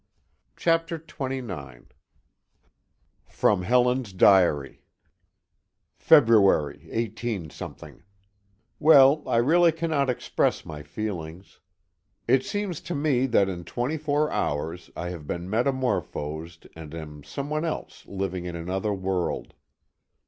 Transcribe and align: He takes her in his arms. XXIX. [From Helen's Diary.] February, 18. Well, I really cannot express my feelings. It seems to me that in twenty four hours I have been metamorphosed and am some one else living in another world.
He 0.59 0.63
takes 0.63 0.89
her 0.89 1.25
in 1.27 1.43
his 1.47 1.51
arms. 1.51 1.85
XXIX. 1.85 1.91
[From 3.27 3.61
Helen's 3.61 4.13
Diary.] 4.13 4.81
February, 5.95 6.87
18. 6.89 7.51
Well, 8.79 9.21
I 9.27 9.37
really 9.37 9.71
cannot 9.71 10.09
express 10.09 10.65
my 10.65 10.81
feelings. 10.81 11.59
It 12.27 12.43
seems 12.43 12.81
to 12.81 12.95
me 12.95 13.27
that 13.27 13.47
in 13.47 13.63
twenty 13.63 13.97
four 13.99 14.31
hours 14.31 14.89
I 14.95 15.09
have 15.09 15.27
been 15.27 15.47
metamorphosed 15.47 16.65
and 16.75 16.95
am 16.95 17.23
some 17.23 17.51
one 17.51 17.63
else 17.63 18.07
living 18.07 18.45
in 18.45 18.55
another 18.55 18.95
world. 18.95 19.53